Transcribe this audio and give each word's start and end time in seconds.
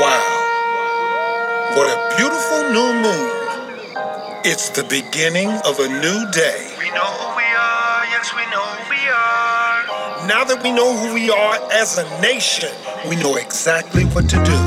Wow. 0.00 0.52
What 1.76 1.86
a 1.86 2.16
beautiful 2.16 2.62
new 2.72 2.92
moon. 3.02 3.30
It's 4.44 4.70
the 4.70 4.84
beginning 4.84 5.50
of 5.66 5.78
a 5.80 5.88
new 5.88 6.30
day. 6.32 6.74
We 6.78 6.90
know 6.90 7.04
who 7.20 7.36
we 7.36 7.44
are, 7.44 8.04
yes, 8.06 8.32
we 8.34 8.44
know 8.50 8.64
who 8.64 8.90
we 8.90 9.02
are. 9.08 10.26
Now 10.26 10.44
that 10.44 10.62
we 10.62 10.72
know 10.72 10.96
who 10.96 11.14
we 11.14 11.30
are 11.30 11.58
as 11.72 11.98
a 11.98 12.04
nation, 12.20 12.70
we 13.08 13.16
know 13.16 13.36
exactly 13.36 14.04
what 14.06 14.28
to 14.30 14.36
do. 14.44 14.58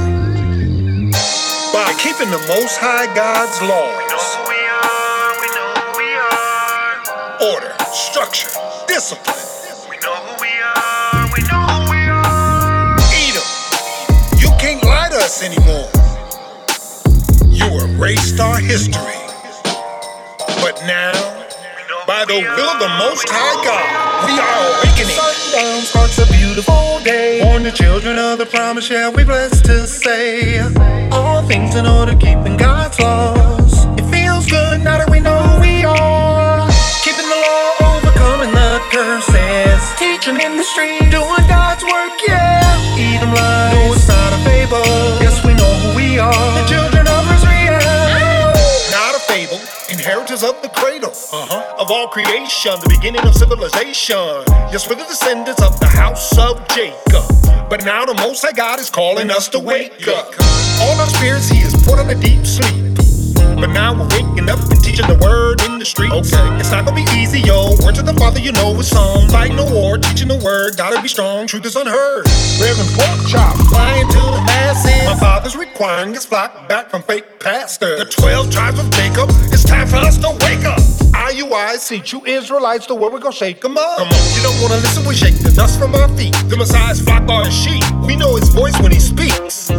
By 1.73 1.93
keeping 1.99 2.29
the 2.31 2.43
Most 2.47 2.77
High 2.77 3.07
God's 3.15 3.61
laws, 3.63 3.97
We 3.97 4.05
know 4.13 4.25
who 4.35 4.43
we 4.49 4.61
are, 4.71 5.31
we 5.41 5.47
know 5.57 5.71
who 5.81 5.97
we 5.97 6.11
are. 6.21 7.53
order, 7.55 7.75
structure, 7.93 8.49
discipline, 8.87 9.44
us 15.25 15.41
anymore. 15.41 15.89
You 17.49 17.65
erased 17.81 18.39
our 18.39 18.59
history. 18.59 19.17
But 20.61 20.77
now, 20.85 21.13
We 21.13 21.83
know 21.89 21.99
who 22.01 22.05
by 22.05 22.25
the 22.25 22.39
will 22.45 22.69
of 22.69 22.79
the 22.79 22.89
Most 23.01 23.25
High 23.27 23.57
God, 23.65 23.85
we 24.29 24.33
are 24.37 24.61
awakening. 24.69 25.17
Sundown 25.17 25.81
starts 25.81 26.17
a 26.19 26.27
beautiful 26.31 26.99
day. 27.03 27.41
Born 27.41 27.63
the 27.63 27.71
children 27.71 28.19
of 28.19 28.37
the 28.37 28.45
promise, 28.45 28.87
yeah, 28.87 29.09
we 29.09 29.23
blessed 29.23 29.65
to 29.65 29.87
say 29.87 30.61
all 31.11 31.41
things 31.47 31.75
in 31.75 31.87
order, 31.87 32.15
keeping 32.15 32.55
God's 32.55 32.99
laws. 32.99 33.85
It 33.97 34.05
feels 34.13 34.45
good 34.45 34.83
now 34.83 34.99
that 34.99 35.09
we 35.09 35.19
know 35.21 35.57
we 35.59 35.83
are. 35.85 36.69
Keeping 37.01 37.25
the 37.33 37.39
law, 37.47 37.97
overcoming 37.97 38.53
the 38.53 38.77
curses. 38.93 39.81
Teaching 39.97 40.39
in 40.39 40.57
the 40.57 40.63
street, 40.63 41.09
doing 41.09 41.45
God's 41.49 41.83
work, 41.83 42.13
yeah. 42.27 42.61
Edom 42.97 43.33
lies, 43.33 43.73
no, 43.73 43.93
all 51.95 52.07
creation, 52.09 52.75
the 52.83 52.89
beginning 52.89 53.23
of 53.25 53.33
civilization. 53.33 54.43
Yes, 54.67 54.89
we're 54.89 54.99
the 54.99 55.05
descendants 55.07 55.61
of 55.63 55.79
the 55.79 55.87
house 55.87 56.37
of 56.37 56.59
Jacob. 56.75 57.23
But 57.69 57.85
now 57.85 58.03
the 58.03 58.13
Most 58.15 58.43
High 58.43 58.51
God 58.51 58.79
is 58.79 58.89
calling 58.89 59.31
us 59.31 59.47
to 59.49 59.59
wake 59.59 60.05
up. 60.09 60.27
All 60.81 60.99
our 60.99 61.07
spirits 61.07 61.47
He 61.47 61.59
has 61.63 61.73
put 61.87 61.97
on 61.97 62.09
a 62.09 62.15
deep 62.15 62.45
sleep. 62.45 62.83
But 63.55 63.71
now 63.71 63.95
we're 63.95 64.11
waking 64.11 64.49
up 64.49 64.59
and 64.59 64.83
teaching 64.83 65.07
the 65.07 65.17
word 65.23 65.61
in 65.63 65.79
the 65.79 65.85
streets. 65.85 66.11
Okay. 66.11 66.59
It's 66.59 66.71
not 66.71 66.83
gonna 66.83 66.99
be 66.99 67.07
easy, 67.15 67.39
yo. 67.39 67.71
Word 67.79 67.95
to 67.95 68.03
the 68.03 68.13
Father, 68.13 68.41
you 68.41 68.51
know 68.51 68.75
it's 68.75 68.89
some. 68.89 69.29
Fighting 69.29 69.55
the 69.55 69.63
war, 69.71 69.97
teaching 69.97 70.27
the 70.27 70.39
word, 70.43 70.75
gotta 70.75 71.01
be 71.01 71.07
strong. 71.07 71.47
Truth 71.47 71.65
is 71.65 71.77
unheard. 71.77 72.27
Reverend 72.59 72.91
pork 72.91 73.19
chop, 73.31 73.55
flying 73.71 74.07
to 74.09 74.19
the 74.35 74.43
masses. 74.43 75.07
My 75.07 75.15
father's 75.15 75.55
requiring 75.55 76.13
his 76.13 76.25
flock 76.25 76.67
back 76.67 76.89
from 76.89 77.03
fake 77.03 77.39
pastors. 77.39 77.99
The 77.99 78.05
12 78.05 78.51
tribes 78.51 78.79
of 78.79 78.91
Jacob, 78.91 79.29
it's 79.55 79.63
time 79.63 79.87
for 79.87 79.97
us 80.03 80.17
to 80.17 80.35
wake 80.43 80.65
up. 80.67 80.84
IUIC 81.35 82.13
you 82.13 82.25
Israelites, 82.25 82.87
the 82.87 82.95
word 82.95 83.11
we're 83.11 83.19
gonna 83.19 83.35
shake 83.35 83.59
them 83.59 83.77
up. 83.77 83.97
Come 83.97 84.07
on, 84.07 84.25
you 84.35 84.41
don't 84.41 84.55
wanna 84.61 84.79
listen, 84.79 85.05
we 85.05 85.15
shake 85.15 85.35
the 85.43 85.51
dust 85.51 85.77
from 85.77 85.93
our 85.93 86.07
feet. 86.15 86.31
The 86.47 86.55
Messiah's 86.55 87.01
flock 87.01 87.27
are 87.27 87.43
his 87.43 87.53
sheep. 87.53 87.83
We 88.07 88.15
know 88.15 88.37
his 88.37 88.47
voice 88.55 88.79
when 88.79 88.93
he 88.93 89.01
speaks. 89.01 89.69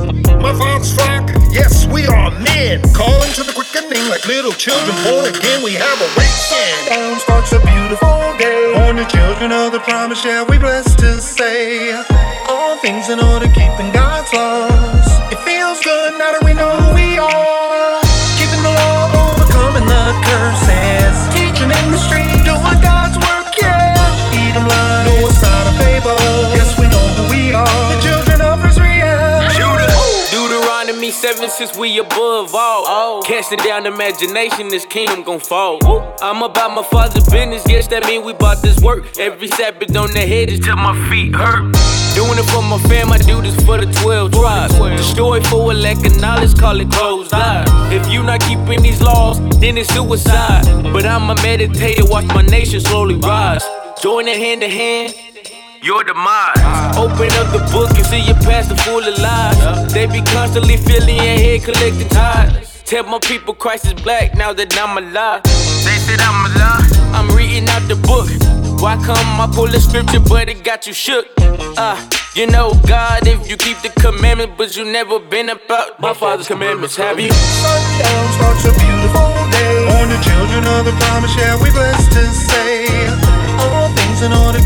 My 0.45 0.53
father's 0.53 0.93
flock, 0.93 1.33
yes, 1.51 1.87
we 1.87 2.05
are 2.07 2.31
men. 2.45 2.85
Calling 2.93 3.33
to 3.41 3.43
the 3.43 3.57
quickening 3.57 4.05
like 4.13 4.27
little 4.27 4.53
children 4.53 4.93
born 5.09 5.33
again. 5.33 5.65
We 5.65 5.73
have 5.81 5.97
a 5.97 6.09
awakened. 6.13 6.93
Down 6.93 7.21
starts 7.25 7.53
a 7.53 7.61
beautiful 7.65 8.21
day. 8.37 8.77
Born 8.77 8.97
the 8.97 9.09
children 9.09 9.51
of 9.51 9.73
the 9.73 9.81
promise, 9.81 10.23
yeah, 10.27 10.45
we 10.45 10.59
blessed 10.59 10.99
to 10.99 11.21
say 11.23 11.97
all 12.53 12.77
things 12.85 13.09
in 13.09 13.19
order, 13.19 13.49
keeping 13.49 13.91
God's 13.97 14.31
laws. 14.33 15.09
It 15.33 15.41
feels 15.41 15.81
good 15.81 15.96
27 31.07 31.51
since 31.51 31.79
we 31.79 32.01
above 32.01 32.53
all. 32.53 32.85
Oh. 32.89 33.23
Casting 33.25 33.61
down 33.61 33.87
imagination, 33.87 34.67
this 34.71 34.85
kingdom 34.85 35.23
gon' 35.23 35.39
fall. 35.39 35.79
Woo. 35.85 36.01
I'm 36.21 36.43
about 36.43 36.75
my 36.75 36.83
father's 36.83 37.23
business, 37.29 37.63
yes, 37.69 37.87
that 37.89 38.05
mean 38.07 38.25
we 38.25 38.33
bout 38.33 38.61
this 38.61 38.81
work. 38.81 39.17
Every 39.17 39.47
Sabbath 39.47 39.97
on 39.97 40.11
the 40.13 40.19
head 40.19 40.51
is 40.51 40.59
till 40.59 40.75
my 40.75 40.97
feet 41.09 41.33
hurt. 41.33 41.63
Doing 42.17 42.39
it 42.41 42.51
for 42.51 42.61
my 42.61 42.79
fam, 42.89 43.13
I 43.13 43.19
do 43.19 43.41
this 43.41 43.55
for 43.65 43.79
the 43.79 43.87
12 44.03 44.33
tribes. 44.33 44.75
Destroyed 44.75 45.47
for 45.47 45.71
a 45.71 45.75
lack 45.75 46.05
of 46.05 46.21
knowledge, 46.21 46.59
call 46.59 46.81
it 46.81 46.91
closed 46.91 47.33
eyes. 47.33 47.69
If 47.93 48.11
you 48.13 48.25
not 48.25 48.41
keeping 48.41 48.83
these 48.83 49.01
laws, 49.01 49.39
then 49.61 49.79
it's 49.79 49.95
suicide. 49.95 50.65
But 50.93 51.07
I'ma 51.07 51.35
meditate 51.35 52.01
and 52.01 52.09
watch 52.09 52.27
my 52.35 52.43
nation 52.43 52.81
slowly 52.81 53.15
rise. 53.15 53.65
Joining 54.03 54.35
hand 54.35 54.61
to 54.63 54.69
hand 54.69 55.26
your 55.83 56.05
demise. 56.05 56.59
Open 56.97 57.29
up 57.41 57.53
the 57.53 57.69
book 57.73 57.91
and 57.97 58.07
see 58.07 58.21
your 58.21 58.35
past 58.37 58.69
pastor 58.71 58.77
full 58.77 59.03
of 59.03 59.19
lies. 59.19 59.93
They 59.93 60.07
be 60.07 60.23
constantly 60.23 60.77
filling 60.77 61.17
your 61.17 61.25
head, 61.25 61.63
collecting 61.65 62.09
ties. 62.09 62.83
Tell 62.85 63.05
my 63.05 63.19
people 63.19 63.55
Christ 63.55 63.87
is 63.87 63.95
black 63.95 64.35
now 64.35 64.53
that 64.53 64.77
I'm 64.79 64.97
alive. 64.97 65.43
They 65.43 65.99
said 66.07 66.21
I'm 66.21 66.47
alive. 66.47 66.87
I'm 67.15 67.37
reading 67.37 67.69
out 67.69 67.87
the 67.89 67.97
book. 67.97 68.29
Why 68.81 68.97
come 69.03 69.41
I 69.41 69.51
pull 69.53 69.69
the 69.69 69.81
scripture, 69.81 70.21
but 70.21 70.49
it 70.49 70.63
got 70.63 70.87
you 70.87 70.93
shook? 70.93 71.27
Ah, 71.79 71.99
you 72.35 72.47
know 72.47 72.75
God 72.87 73.27
if 73.27 73.49
you 73.49 73.57
keep 73.57 73.79
the 73.81 73.89
commandments, 73.89 74.55
but 74.57 74.77
you 74.77 74.85
never 74.85 75.19
been 75.19 75.49
about 75.49 75.99
my 75.99 76.13
father's 76.13 76.47
commandments, 76.47 76.95
have 76.97 77.19
you? 77.19 77.33
Sundown 77.33 78.33
starts 78.37 78.65
a 78.69 78.73
beautiful 78.77 79.33
day. 79.51 79.75
Born 79.89 80.09
the 80.13 80.21
children 80.23 80.63
of 80.77 80.85
the 80.85 80.95
promise, 81.01 81.35
yeah, 81.37 81.57
we 81.63 81.71
blessed 81.71 82.13
to 82.13 82.25
say 82.27 83.09
all 83.59 83.89
things 83.97 84.23
in 84.23 84.33
order, 84.33 84.61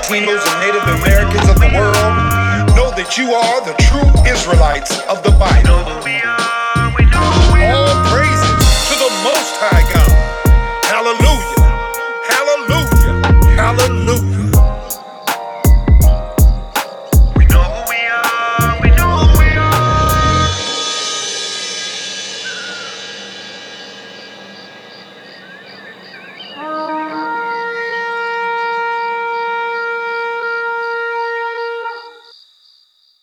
Latinos, 0.00 0.40
and 0.46 0.60
Native 0.60 0.82
Americans 1.02 1.48
of 1.50 1.56
the 1.56 1.70
world, 1.76 1.94
know 2.74 2.90
that 2.96 3.18
you 3.18 3.32
are 3.34 3.60
the 3.60 3.74
true 3.82 4.32
Israelites 4.32 4.98
of 5.08 5.22
the 5.22 5.30
Bible. 5.32 6.49